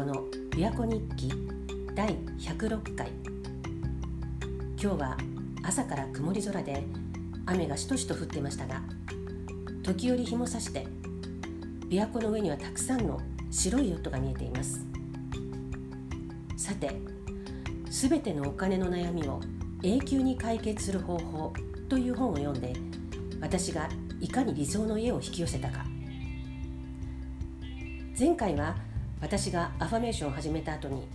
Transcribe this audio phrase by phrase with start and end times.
[0.00, 0.14] 子の
[0.50, 1.30] 琵琶湖日記
[1.94, 3.10] 第106回。
[4.82, 5.18] 今日は
[5.62, 6.84] 朝から曇り空で
[7.44, 8.80] 雨がしとしと降ってましたが
[9.82, 10.86] 時折日もさして
[11.90, 13.20] 琵琶湖の上にはたくさんの
[13.50, 14.86] 白いヨットが見えています。
[16.56, 16.98] さて
[17.90, 19.42] すべてのお金の悩みを
[19.82, 21.52] 永久に解決する方法
[21.90, 22.72] という本を読んで
[23.42, 23.86] 私が
[24.18, 25.84] いかに理想の家を引き寄せたか。
[28.18, 28.76] 前回は
[29.20, 31.06] 私がアファメーションを始めた後に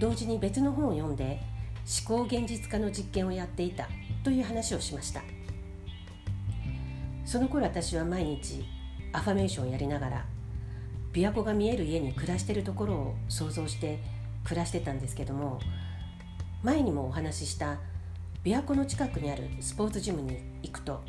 [0.00, 1.40] 同時に別の本を読んで
[2.08, 3.88] 思考現実化の実験をやっていた
[4.22, 5.22] という話をしました。
[7.24, 8.64] その頃私は毎日
[9.12, 10.26] アファメーションをやりながら
[11.12, 13.98] 琵琶湖が見える家に暮らしているところを想像して
[14.44, 15.58] 暮らしてたんですけども
[16.62, 17.78] 前にもお話しした
[18.44, 21.02] 琵琶湖の近くにあるスポーツジムに行くと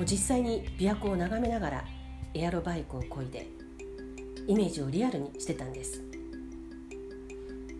[0.00, 1.84] 実際に琵琶湖を眺めながら
[2.34, 3.46] エアロバイクをこいで
[4.48, 6.02] イメージをリアルにしてたんです。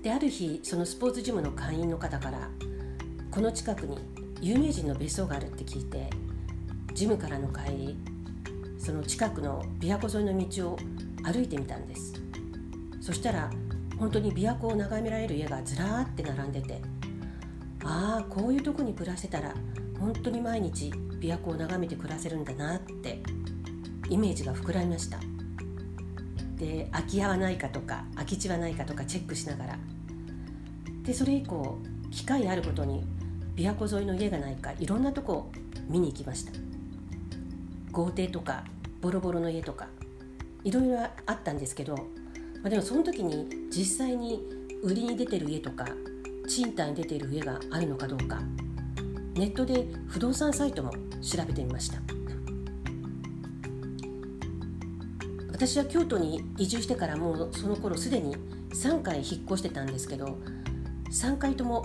[0.02, 2.50] である日そのスポーツジムの会員の方から
[3.30, 3.98] この近くに
[4.40, 6.10] 有名人の別荘があるって聞いて
[6.92, 7.98] ジムからの帰り
[8.78, 10.78] その近くの琵琶湖沿いの道を
[11.24, 12.12] 歩いてみたんです。
[13.00, 13.50] そしたら
[13.98, 16.82] 本当に琵琶湖を眺められる家がずらーって並んでて
[17.82, 19.54] ああこういうとこに暮らせたら
[19.98, 23.22] 本当に毎日琵琶湖を眺めて暮らせるんだなって
[24.10, 25.18] イメージが膨らみました。
[26.58, 29.78] で空き家はないかとか空き地はないかとかチェックしながら。
[31.04, 31.78] でそれ以降
[32.10, 33.02] 機会あることに
[33.56, 35.50] 琵琶湖沿いの家がないかいろんなとこ
[35.88, 36.52] 見に行きました。
[37.92, 38.64] 豪邸とか
[39.00, 39.88] ボロボロの家とか
[40.64, 42.02] いろいろあったんですけど、ま
[42.66, 44.42] あ、でもその時に実際に
[44.82, 45.86] 売りに出てる家とか
[46.48, 48.40] 賃貸に出ている家があるのかどうか
[49.34, 52.17] ネットで不動産サイトも調べてみました。
[55.58, 58.36] 私は京都に移住してからもうその頃すでに
[58.70, 60.38] 3回引っ越してたんですけど
[61.10, 61.84] 3回とも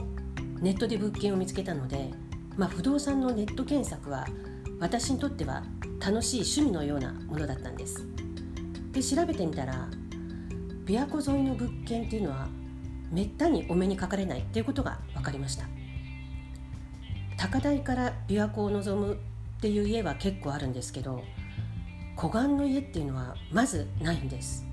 [0.61, 2.11] ネットで物件を見つけたので、
[2.55, 4.27] まあ、不動産のネット検索は
[4.79, 5.63] 私にとっては
[5.99, 8.05] 楽しい趣味のようなものだったんです。
[8.91, 9.89] で調べてみたら
[10.85, 12.47] 琵琶湖沿いの物件っていうのは
[13.09, 15.65] めったにお目にかかれないっていうことが分かりました。
[17.37, 21.23] 高台から琵琶湖を望むっていう家は結構あるんですけど
[22.15, 24.65] 湖岸の家っていうのはまずないんです。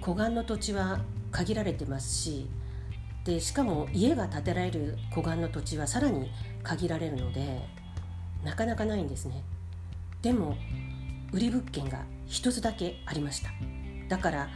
[0.00, 1.00] 湖岸の土地は
[1.30, 2.48] 限られてますし
[3.24, 6.30] でしかも家が建てられる湖岸の土地はさらに
[6.62, 7.60] 限られるので
[8.44, 9.44] なかなかないんですね。
[10.22, 10.56] でも
[11.32, 13.50] 売り物件が一つだけありました。
[14.08, 14.48] だから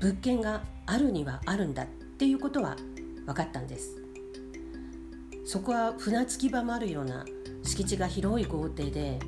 [0.00, 2.76] 物件があるにはあるんだっていうことは
[3.26, 3.96] 分かったんです。
[5.46, 7.24] そこは船着き場もあるような
[7.62, 9.18] 敷地が広い豪邸で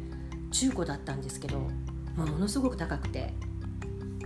[0.52, 1.68] 中古だったんですけど、
[2.16, 3.34] ま、ものすごく高くて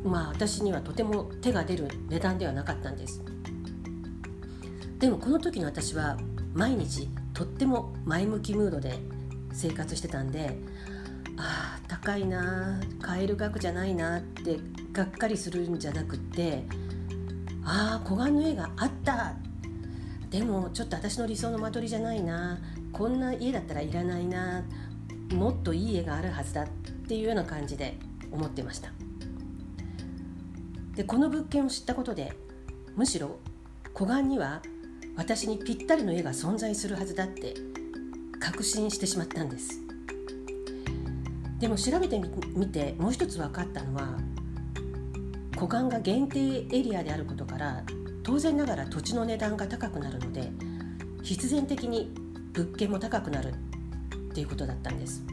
[0.04, 3.22] まあ私にはとても手が出る値段ではなかったんです。
[4.98, 6.16] でもこの時の私は
[6.54, 8.98] 毎日とっても前向きムードで
[9.52, 10.58] 生活してたんで
[11.36, 14.58] ああ高いな買える額じゃないなって
[14.92, 16.64] がっかりするんじゃなくって
[17.62, 19.34] ああ湖岸の絵があった。
[20.30, 22.58] でもちょっと私の理想の間取りじゃないな。
[22.92, 24.62] こんな家だったらいらないな。
[25.32, 26.68] もっといい絵があるはずだっ
[27.08, 27.98] ていうような感じで
[28.30, 28.90] 思ってました。
[30.94, 32.32] でこの物件を知ったことで
[32.94, 33.38] むしろ
[33.92, 34.62] 湖岸には
[35.16, 37.54] 私にぴったりの絵が存在するはずだって
[38.40, 39.80] 確信してしまったんです。
[41.58, 42.20] でも調べて
[42.54, 44.18] みてもう一つ分かったのは
[45.56, 47.82] 湖岸が限定エリアであることから
[48.22, 50.50] 当然ながら土地の値段が高くなるので
[51.22, 52.12] 必然的に
[52.52, 53.54] 物件も高くなる
[54.36, 55.24] っていうことだったんです。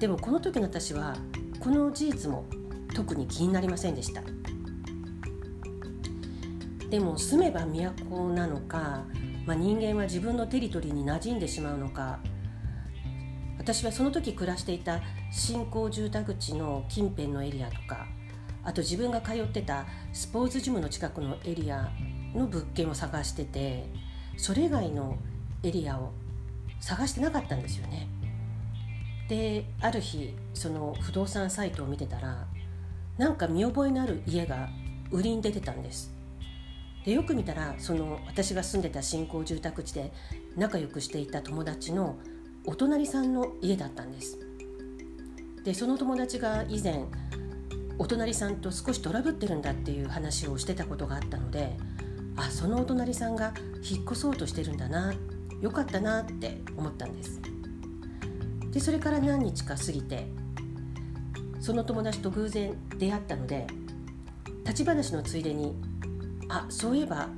[0.00, 1.16] でもこの時の私は
[1.60, 2.44] この事実も
[2.96, 4.22] 特に気になりませんでした。
[6.88, 9.04] でも住めば都なのか、
[9.46, 12.18] まあ、人間は自分のテリトリーに馴染んでしまうのか
[13.58, 18.08] 私はその時暮らしていた新興住宅地の近辺のエリアとか
[18.64, 21.92] あと自分が通ってたスポーツジムの近くのエリア
[22.34, 23.84] の物件を探してて
[24.36, 25.16] それ以外の
[25.62, 26.10] エリアを
[26.80, 28.08] 探してなかったんですよね。
[29.28, 32.46] である日その不動産サイトを見てたら
[33.16, 34.68] なんか見覚えのある家が
[35.12, 36.12] 売りに出てたんです。
[37.04, 40.12] でよく見たらその私が住んでた新興住宅地で
[40.56, 42.18] 仲良くしていた友達の
[42.66, 44.38] お隣さんの家だったんです。
[45.64, 47.04] でその友達が以前
[47.98, 51.76] お隣さんと少しトラブってるんだっていう話をしてたことがあったので
[52.36, 55.14] あそのお隣さんが引っ越そうとしてるんだなっ
[55.60, 57.40] よかったなって思ったんです。
[58.70, 60.28] でそれから何日か過ぎて
[61.60, 63.66] その友達と偶然出会ったので
[64.64, 65.74] 立ち話のついでに
[66.48, 67.28] 「あそういえば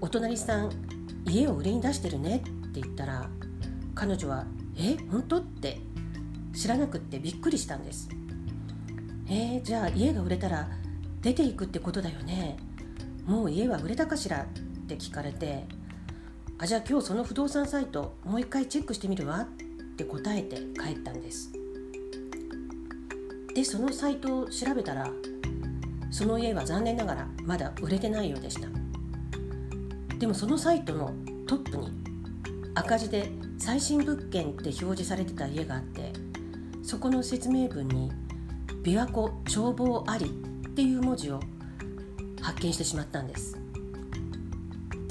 [0.00, 0.70] お隣さん
[1.24, 2.36] 家を売りに出してるね」
[2.68, 3.28] って言ったら
[3.94, 4.44] 彼女は
[4.76, 5.80] 「え本当?」って
[6.54, 8.08] 知らなくってびっくりしたんです
[9.26, 10.68] えー、じゃあ家が売れたら
[11.22, 12.58] 出ていくってことだよね。
[13.24, 14.42] もう家は売れたかしら？
[14.42, 14.46] っ
[14.86, 15.64] て聞かれて
[16.58, 19.40] あじゃあ今日その不動産サイトもう一回チェックしてみるわ？
[19.40, 19.46] っ
[19.96, 21.52] て答えて帰ったんです。
[23.54, 25.08] でそのサイトを調べたら
[26.10, 28.68] その家は残念ながらまだ売れてないようでした。
[30.18, 31.12] でもそのサイトの
[31.46, 31.92] トップに
[32.74, 36.12] 赤字で最新物件って表示されてた家があって
[36.82, 38.10] そこの説明文に
[38.82, 40.26] 「琵琶湖眺望あり」
[40.66, 41.40] っていう文字を
[42.40, 43.56] 発見してしまったんです。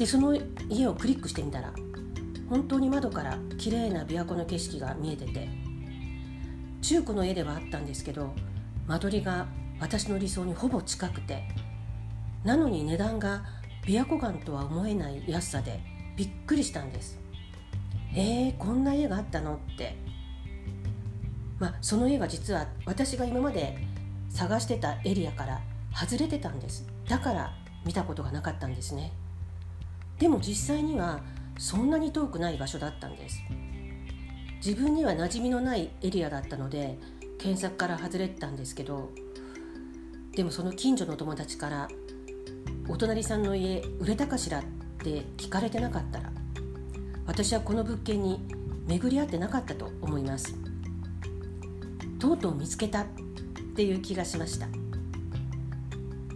[0.03, 1.71] でその家をクリックしてみたら
[2.49, 5.47] 本当に窓から綺麗な琵琶湖の景色が見えてて
[6.81, 8.33] 中古の家ではあったんですけど
[8.85, 9.47] 間取りが
[9.79, 11.47] 私の理想にほぼ近くて
[12.43, 13.45] なのに値段が
[13.85, 15.79] 琵琶湖岸とは思えない安さで
[16.17, 17.17] びっくりしたんです。
[18.13, 19.95] えー、こんな家があったのって。
[21.59, 23.77] まあその家は実は私が今まで
[24.29, 25.61] 探してたエリアから
[25.95, 26.85] 外れてたんです。
[27.07, 27.53] だから
[27.85, 29.13] 見たことがなかったんですね。
[30.23, 31.19] でも実際には
[31.57, 33.43] そんなに遠くない場所だったんです。
[34.65, 36.97] 自分には馴染みのないエリアだったので
[37.37, 39.11] 検索から外れてたんですけど
[40.31, 41.89] でもその近所の友達から
[42.87, 44.63] 「お隣さんの家売れたかしら?」っ
[44.99, 46.31] て聞かれてなかったら
[47.27, 48.39] 私はこの物件に
[48.87, 50.55] 巡り合ってなかったと思います。
[52.17, 53.05] とうとう見つけたっ
[53.75, 54.67] ていう気がしました。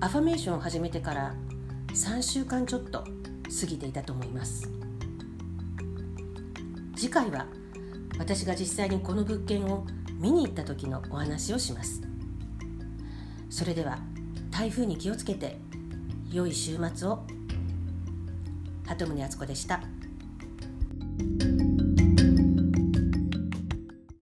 [0.01, 1.33] アファメーションを始めてから
[1.93, 3.05] 3週間ちょっと。
[3.49, 4.69] 過ぎていたと思います。
[6.95, 7.45] 次回は
[8.17, 9.85] 私が実際にこの物件を
[10.19, 12.01] 見に行った時のお話をします。
[13.49, 13.99] それでは
[14.49, 15.59] 台風に気をつけて
[16.31, 17.23] 良い週末を。
[18.85, 19.81] 鳩宗敦子でした。